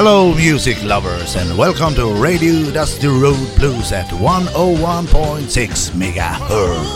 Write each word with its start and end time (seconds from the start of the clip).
Hello, 0.00 0.32
music 0.32 0.80
lovers, 0.84 1.34
and 1.34 1.58
welcome 1.58 1.92
to 1.96 2.06
Radio 2.22 2.70
Dusty 2.70 3.08
Road 3.08 3.48
Blues 3.56 3.90
at 3.90 4.06
101.6 4.06 5.90
megahertz. 5.90 6.86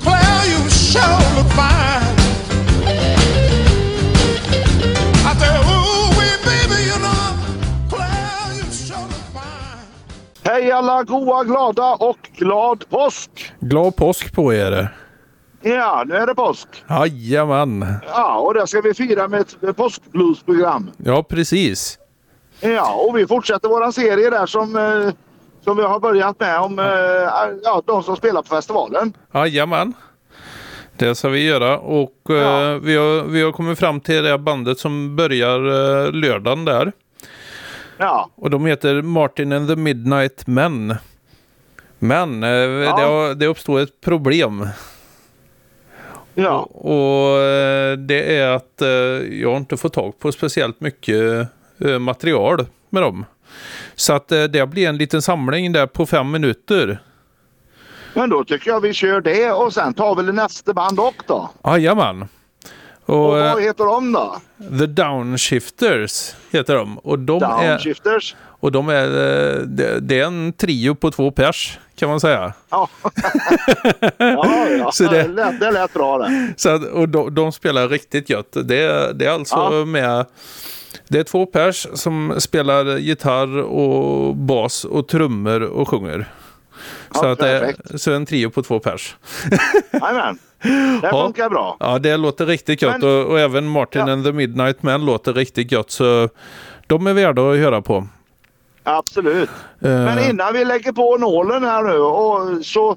Claire, 0.00 0.44
you 0.48 0.70
sure 0.70 1.20
look 1.36 1.52
fine. 1.52 2.16
I 5.28 5.34
said, 5.38 5.60
ooh, 5.60 6.08
wee, 6.16 6.36
baby, 6.48 6.80
you 6.88 6.98
know, 6.98 7.36
Claire, 7.90 8.54
you 8.56 8.72
sure 8.72 8.96
look 8.96 9.28
fine. 9.36 9.84
Hej 10.44 10.72
alla 10.72 11.04
goa, 11.04 11.44
glada 11.44 11.94
och 11.94 12.30
glad 12.36 12.88
påsk! 12.88 13.52
Glad 13.60 13.96
påsk 13.96 14.32
på 14.32 14.54
er. 14.54 15.03
Ja, 15.64 16.04
nu 16.06 16.14
är 16.14 16.26
det 16.26 16.34
påsk. 16.34 16.68
Jajamän. 16.88 17.94
Ja, 18.06 18.38
och 18.38 18.54
det 18.54 18.66
ska 18.66 18.80
vi 18.80 18.94
fira 18.94 19.28
med 19.28 19.40
ett 19.40 19.76
påskbluesprogram. 19.76 20.90
Ja, 20.96 21.22
precis. 21.22 21.98
Ja, 22.60 22.94
och 22.94 23.18
vi 23.18 23.26
fortsätter 23.26 23.68
våran 23.68 23.92
serie 23.92 24.30
där 24.30 24.46
som, 24.46 24.76
eh, 24.76 25.12
som 25.64 25.76
vi 25.76 25.82
har 25.82 26.00
börjat 26.00 26.40
med 26.40 26.60
om 26.60 26.78
eh, 26.78 26.84
ja, 27.64 27.82
de 27.86 28.02
som 28.02 28.16
spelar 28.16 28.42
på 28.42 28.48
festivalen. 28.48 29.12
Jajamän. 29.34 29.92
Det 30.96 31.14
ska 31.14 31.28
vi 31.28 31.44
göra 31.46 31.78
och 31.78 32.30
eh, 32.30 32.36
Ja. 32.36 32.78
vi, 32.82 32.96
har, 32.96 33.22
vi 33.24 33.42
har 33.42 33.52
kommit 33.52 33.78
fram 33.78 34.00
till 34.00 34.22
det 34.22 34.38
bandet 34.38 34.78
som 34.78 35.16
börjar 35.16 35.58
eh, 36.06 36.12
lördagen 36.12 36.64
där. 36.64 36.92
Ja, 37.98 38.30
Och 38.36 38.50
de 38.50 38.66
heter 38.66 39.02
Martin 39.02 39.52
and 39.52 39.68
the 39.68 39.76
Midnight 39.76 40.46
Men. 40.46 40.94
Men 41.98 42.42
eh, 42.42 42.48
det, 42.96 43.02
har, 43.02 43.34
det 43.34 43.46
uppstod 43.46 43.80
ett 43.82 44.00
problem. 44.00 44.68
Ja, 46.34 46.62
Och 46.62 47.38
eh, 47.38 47.96
det 47.98 48.36
är 48.36 48.48
att 48.48 48.82
eh, 48.82 48.88
jag 49.40 49.50
har 49.50 49.56
inte 49.56 49.76
fått 49.76 49.92
tag 49.92 50.18
på 50.18 50.32
speciellt 50.32 50.80
mycket 50.80 51.48
eh, 51.78 51.98
material 51.98 52.66
med 52.90 53.02
dem. 53.02 53.24
Så 53.94 54.12
att 54.12 54.28
det 54.28 54.68
blir 54.70 54.88
en 54.88 54.96
liten 54.96 55.22
samling 55.22 55.72
där 55.72 55.86
på 55.86 56.06
fem 56.06 56.30
minuter. 56.30 56.98
men 58.14 58.30
då 58.30 58.44
tycker 58.44 58.70
jag 58.70 58.80
vi 58.80 58.92
kör 58.92 59.20
det 59.20 59.52
och 59.52 59.72
sen 59.72 59.94
tar 59.94 60.14
vi 60.22 60.32
nästa 60.32 60.72
band 60.72 61.00
också 61.00 61.24
då. 61.26 61.50
Jajamän. 61.64 62.28
Och 63.06 63.28
Och 63.30 63.38
eh, 63.40 63.52
vad 63.54 63.62
heter 63.62 63.84
de 63.84 64.12
då? 64.12 64.36
The 64.78 64.86
Downshifters 64.86 66.34
heter 66.52 66.74
de. 66.74 66.98
Och 66.98 67.18
de 67.18 67.42
är, 67.42 67.68
Downshifters? 67.68 68.36
och 68.60 68.72
de 68.72 68.88
är, 68.88 69.04
eh, 69.04 69.58
det, 69.62 70.00
det 70.00 70.20
är 70.20 70.24
en 70.26 70.52
trio 70.52 70.94
på 70.94 71.10
två 71.10 71.30
pers 71.30 71.78
kan 71.96 72.08
man 72.08 72.20
säga. 72.20 72.52
Ja, 72.70 72.88
ja, 74.18 74.68
ja. 74.78 74.90
Så 74.92 75.04
det- 75.04 75.22
det... 75.22 75.28
Lät, 75.28 75.60
det 75.60 75.70
lät 75.70 75.92
bra 75.92 76.18
det. 76.18 76.52
Så 76.56 76.70
att, 76.70 76.84
och 76.84 77.08
de, 77.08 77.34
de 77.34 77.52
spelar 77.52 77.88
riktigt 77.88 78.30
gött. 78.30 78.56
Det, 78.64 78.76
är- 78.82 79.12
det 79.12 79.26
är 79.26 79.30
alltså 79.30 79.56
Ja. 79.56 79.84
med 79.84 80.26
det 81.08 81.18
är 81.18 81.24
två 81.24 81.46
pers 81.46 81.86
som 81.94 82.34
spelar 82.38 82.96
gitarr 82.98 83.58
och 83.58 84.36
bas 84.36 84.84
och 84.84 85.08
trummor 85.08 85.62
och 85.62 85.88
sjunger. 85.88 86.28
Så, 87.14 87.26
att 87.26 87.38
det, 87.38 87.60
perfekt. 87.60 88.00
så 88.00 88.12
en 88.12 88.26
trio 88.26 88.50
på 88.50 88.62
två 88.62 88.78
pers. 88.80 89.16
Jajamän, 89.92 90.38
det 91.02 91.08
funkar 91.10 91.50
bra. 91.50 91.76
Ja, 91.80 91.98
det 91.98 92.16
låter 92.16 92.46
riktigt 92.46 92.82
gött 92.82 93.00
Men- 93.00 93.10
och, 93.20 93.26
och 93.26 93.40
även 93.40 93.68
Martin 93.68 94.06
Ja. 94.06 94.12
and 94.12 94.24
the 94.24 94.32
Midnight 94.32 94.82
Man 94.82 95.04
låter 95.06 95.32
riktigt 95.32 95.72
gött. 95.72 95.90
Så 95.90 96.28
de 96.86 97.06
är 97.06 97.12
värda 97.12 97.50
att 97.50 97.56
höra 97.58 97.82
på. 97.82 98.08
Absolut. 98.82 99.50
Eh, 99.80 99.88
Men 99.90 100.18
innan 100.30 100.52
vi 100.52 100.64
lägger 100.64 100.92
på 100.92 101.16
nålen 101.16 101.64
här 101.64 101.82
nu 101.82 101.98
och 101.98 102.64
så 102.64 102.96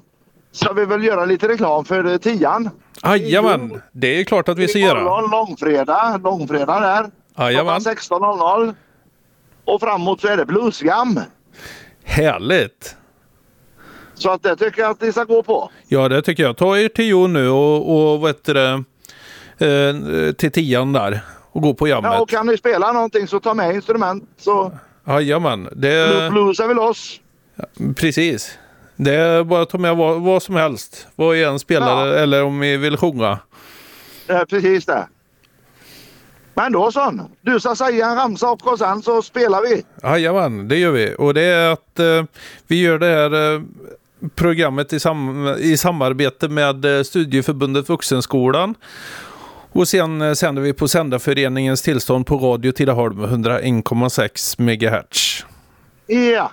ska 0.52 0.72
vi 0.72 0.84
väl 0.84 1.04
göra 1.04 1.24
lite 1.24 1.48
reklam 1.48 1.84
för 1.84 2.04
eh, 2.12 2.16
tian. 2.16 2.70
Jajamän, 3.04 3.82
det 3.92 4.20
är 4.20 4.24
klart 4.24 4.48
att 4.48 4.58
vi 4.58 4.68
ska 4.68 4.78
göra. 4.78 5.00
Imorgon 5.00 5.30
långfredag, 5.30 6.20
långfredag 6.24 6.82
där. 6.82 7.10
Jajamän, 7.44 7.80
Klockan 7.80 7.96
16.00. 7.96 8.74
Och 9.64 9.80
framåt 9.80 10.20
så 10.20 10.28
är 10.28 10.36
det 10.36 10.46
bluesjam. 10.46 11.20
härligt. 12.04 12.96
Så 14.18 14.30
att 14.30 14.42
det 14.42 14.56
tycker 14.56 14.82
jag 14.82 14.90
att 14.90 15.00
ni 15.00 15.12
ska 15.12 15.24
gå 15.24 15.42
på. 15.42 15.70
Ja, 15.88 16.08
det 16.08 16.22
tycker 16.22 16.42
jag. 16.42 16.56
Ta 16.56 16.78
er 16.78 16.88
till 16.88 17.08
Jo 17.08 17.26
nu 17.26 17.48
och, 17.48 18.12
och 18.12 18.20
vad 18.20 18.30
heter 18.30 18.54
det, 18.54 18.84
eh, 19.66 20.32
till 20.32 20.52
tian 20.52 20.92
där 20.92 21.20
och 21.52 21.62
gå 21.62 21.74
på 21.74 21.88
Ja, 21.88 21.98
och 21.98 22.04
jammet. 22.04 22.28
kan 22.28 22.46
ni 22.46 22.56
spela 22.56 22.92
någonting 22.92 23.26
så 23.28 23.40
ta 23.40 23.54
med 23.54 23.74
instrument 23.74 24.24
så 24.38 24.72
Jajamän, 25.06 25.68
det 25.76 26.30
blues 26.30 26.60
är 26.60 26.68
vi 26.68 26.74
loss. 26.74 27.20
precis. 27.96 28.58
Det 28.96 29.14
är 29.14 29.44
bara 29.44 29.62
att 29.62 29.70
ta 29.70 29.78
med 29.78 29.96
vad, 29.96 30.20
vad 30.22 30.42
som 30.42 30.54
helst. 30.54 31.06
Vad 31.16 31.34
vi 31.34 31.44
än 31.44 31.58
spelar 31.58 32.06
Ja. 32.06 32.14
eller 32.14 32.42
om 32.44 32.60
vi 32.60 32.76
vill 32.76 32.96
sjunga. 32.96 33.38
Det 34.26 34.32
är 34.32 34.44
precis 34.44 34.86
det. 34.86 35.08
Men 36.54 36.72
då 36.72 36.92
så. 36.92 37.20
Du 37.40 37.60
ska 37.60 37.74
säga 37.76 38.06
en 38.06 38.16
ramsa 38.16 38.50
också 38.50 38.68
och 38.70 38.78
sen 38.78 39.02
så 39.02 39.22
spelar 39.22 39.62
vi. 39.62 39.84
Jajamän, 40.02 40.68
det 40.68 40.76
gör 40.76 40.90
vi. 40.90 41.14
Och 41.18 41.34
det 41.34 41.42
är 41.42 41.72
att 41.72 41.98
eh, 41.98 42.24
vi 42.66 42.80
gör 42.82 42.98
det 42.98 43.06
här 43.06 43.54
eh, 43.54 43.60
programmet 44.34 44.92
i, 44.92 45.00
sam 45.00 45.48
i 45.58 45.76
samarbete 45.76 46.48
med 46.48 46.84
eh, 46.84 47.02
Studieförbundet 47.02 47.88
Vuxenskolan. 47.88 48.74
Och 49.72 49.88
sen 49.88 50.22
eh, 50.22 50.32
sänder 50.32 50.62
vi 50.62 50.72
på 50.72 50.88
Sändarföreningens 50.88 51.82
tillstånd 51.82 52.26
på 52.26 52.36
Radio 52.36 52.72
Tidaholm 52.72 53.20
101,6 53.24 54.60
MHz. 54.60 55.44
Ja. 56.06 56.52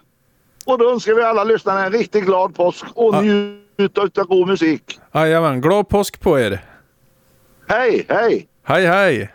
Och 0.66 0.78
då 0.78 0.92
önskar 0.92 1.14
vi 1.14 1.22
alla 1.24 1.44
lyssnare 1.44 1.86
en 1.86 1.92
riktigt 1.92 2.26
glad 2.26 2.56
påsk 2.56 2.86
och 2.94 3.16
Ja. 3.16 3.22
njut 3.22 3.98
av 3.98 4.26
god 4.28 4.48
musik. 4.48 5.00
Jajamän, 5.14 5.62
glad 5.62 5.90
påsk 5.90 6.20
på 6.20 6.40
er! 6.40 6.64
Hej, 7.68 8.06
hej! 8.10 8.48
Hej 8.64 8.86
hej! 8.86 9.32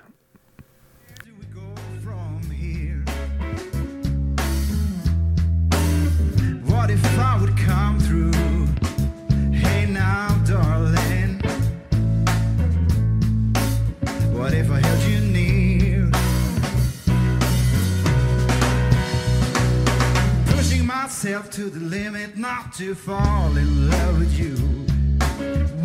Myself 21.23 21.51
to 21.51 21.69
the 21.69 21.81
limit 21.81 22.39
not 22.39 22.73
to 22.73 22.95
fall 22.95 23.55
in 23.55 23.91
love 23.91 24.19
with 24.19 24.33
you. 24.33 24.57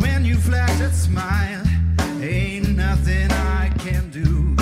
When 0.00 0.24
you 0.24 0.36
flash 0.36 0.78
that 0.78 0.94
smile, 0.94 1.62
ain't 2.22 2.70
nothing 2.70 3.30
I 3.30 3.70
can 3.78 4.08
do. 4.08 4.56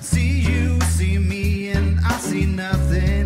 See 0.00 0.40
you, 0.40 0.80
see 0.96 1.18
me, 1.18 1.68
and 1.72 2.00
I 2.00 2.16
see 2.16 2.46
nothing 2.46 3.23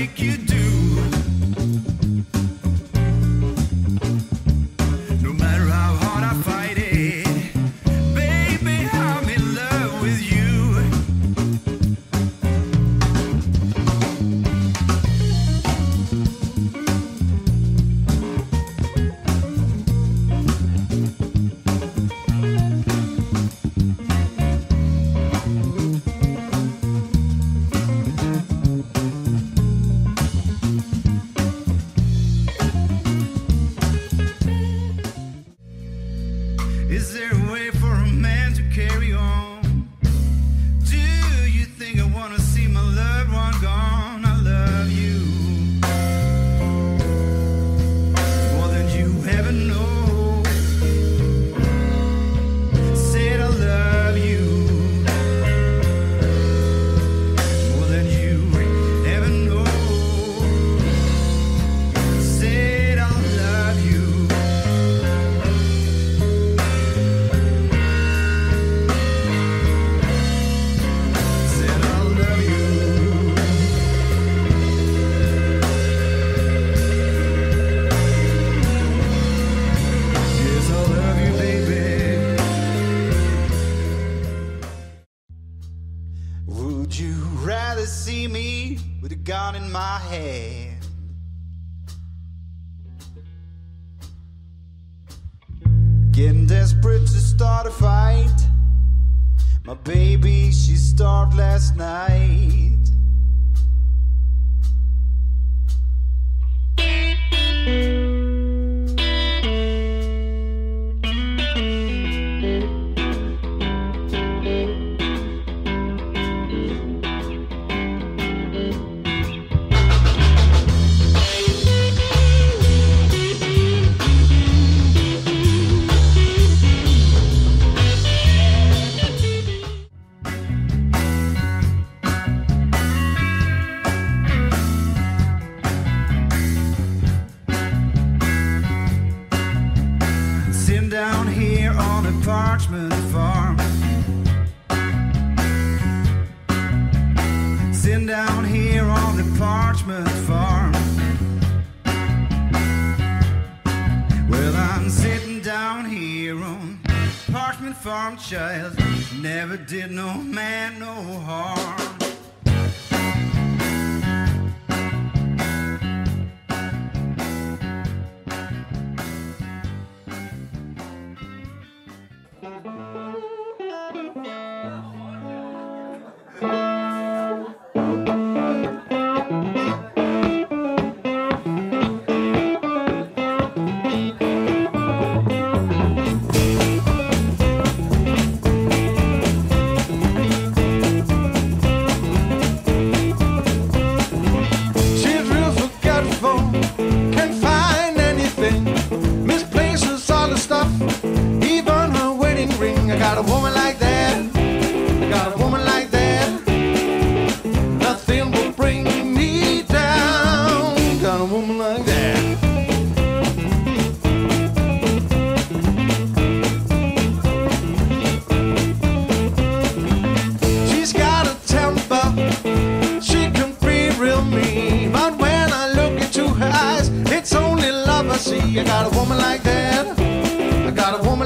make 0.00 0.18
you 0.18 0.49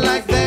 Like 0.05 0.27
that. 0.27 0.44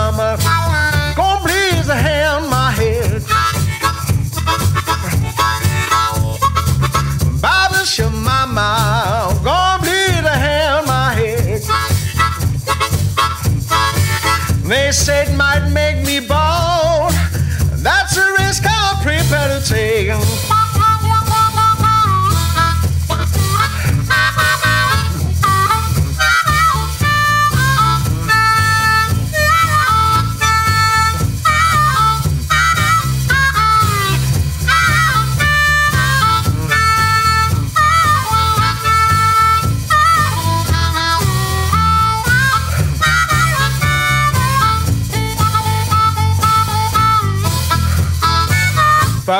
mama. 0.00 0.59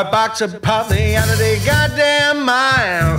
A 0.01 0.05
box 0.05 0.41
of 0.41 0.63
pop, 0.63 0.89
the 0.89 1.61
goddamn 1.67 2.47
mile. 2.47 3.19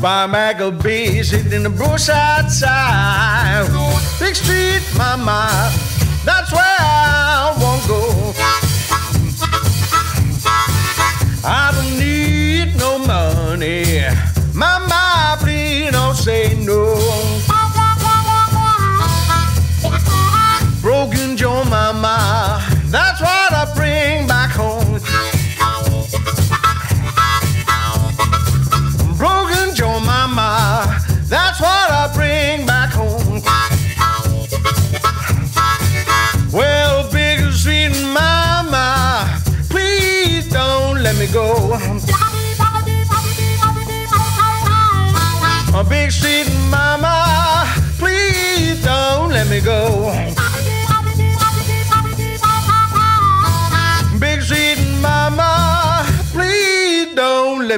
Buy 0.00 0.26
a 0.26 0.28
of 0.60 0.78
sitting 1.24 1.52
in 1.52 1.64
the 1.64 1.70
bush 1.70 2.08
outside. 2.08 3.66
Big 4.20 4.36
street, 4.36 4.82
my 4.96 5.16
mind. 5.16 5.47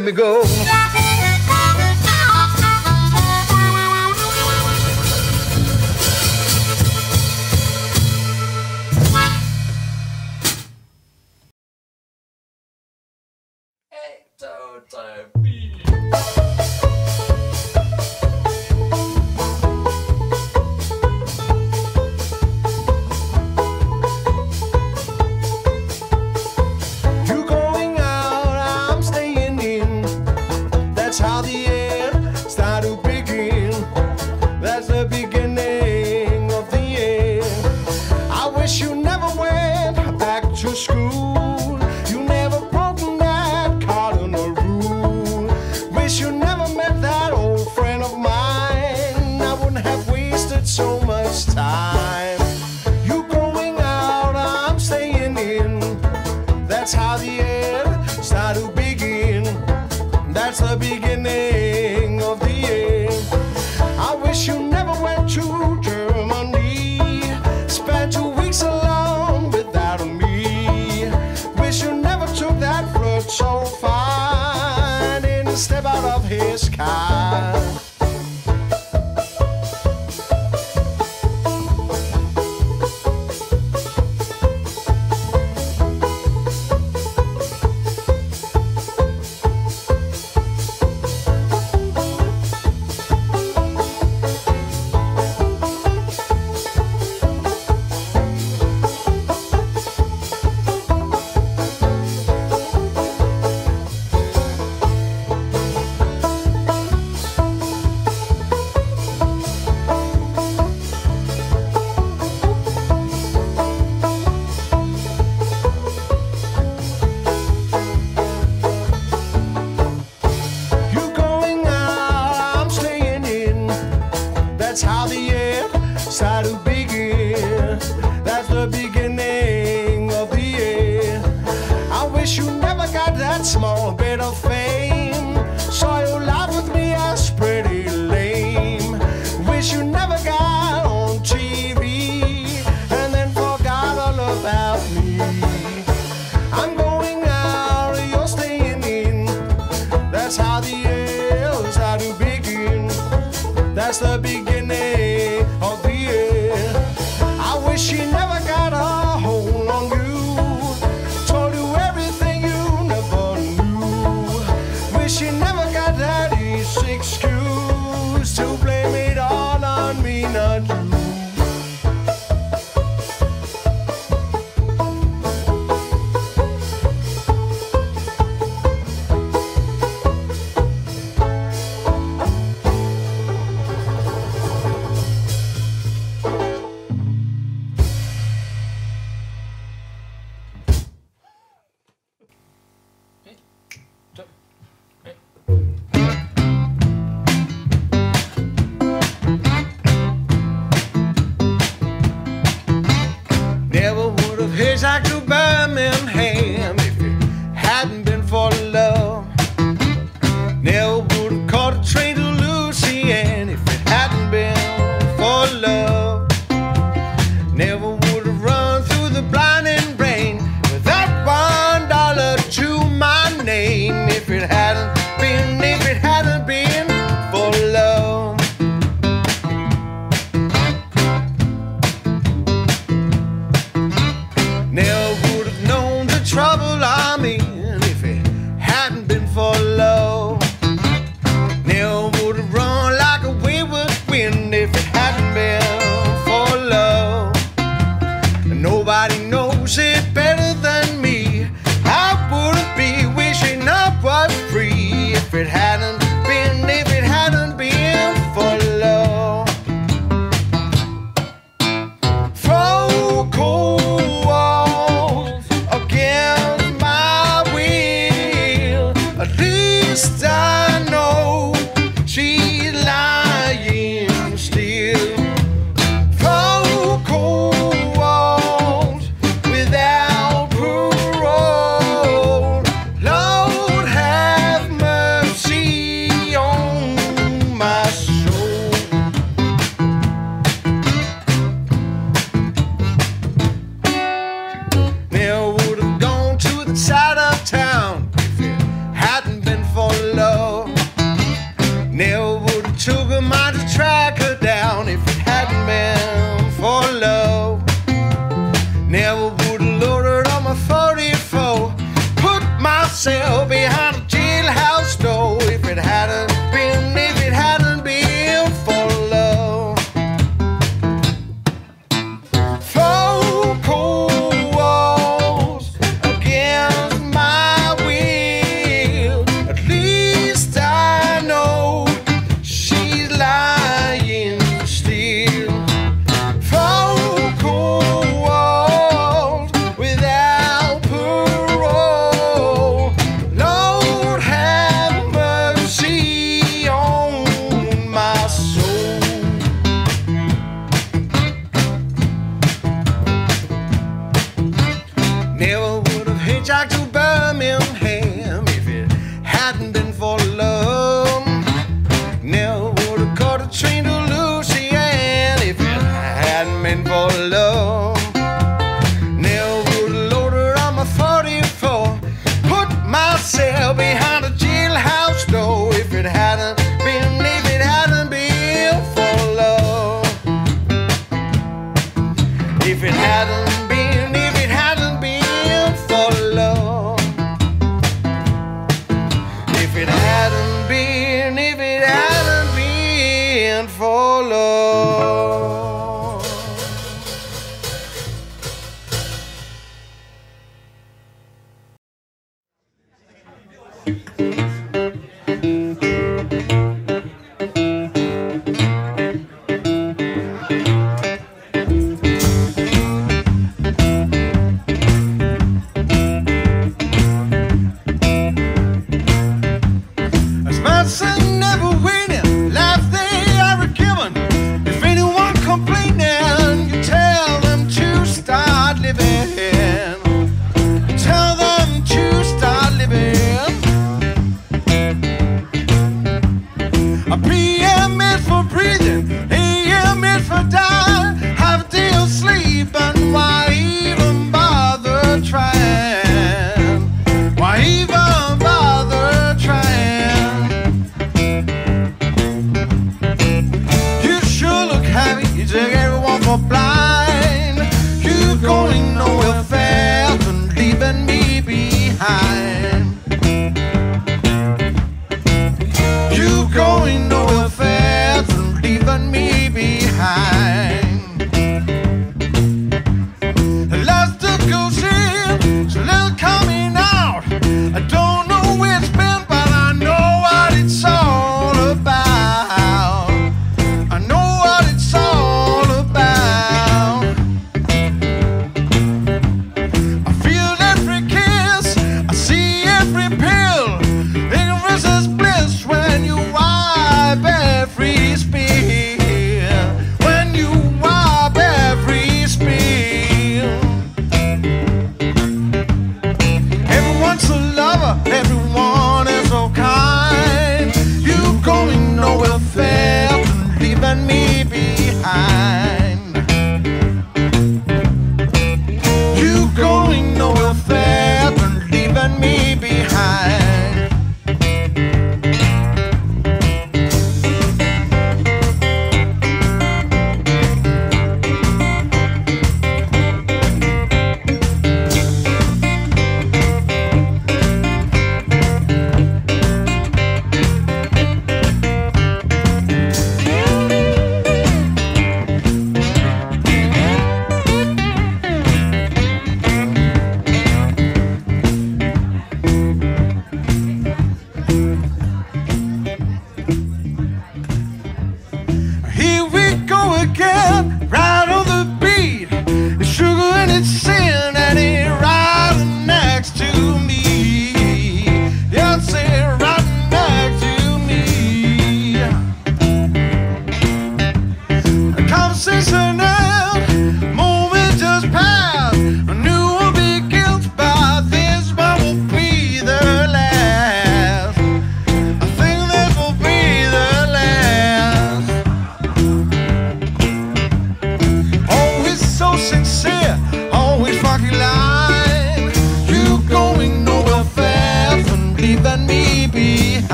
let 0.00 0.06
me 0.06 0.12
go. 0.12 0.49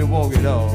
Baby, 0.00 0.12
walk 0.12 0.32
it 0.34 0.46
off. 0.46 0.72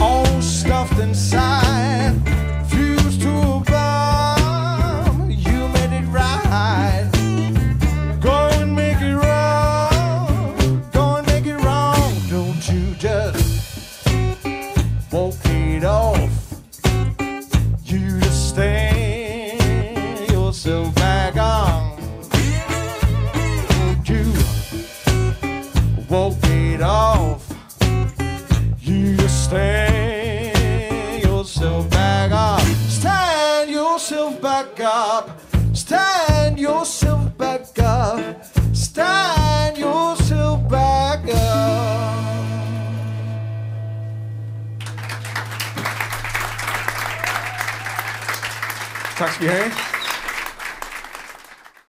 All 0.00 0.42
stuffed 0.42 0.98
inside. 0.98 2.55